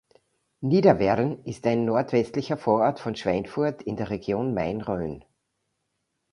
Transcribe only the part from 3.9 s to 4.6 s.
der Region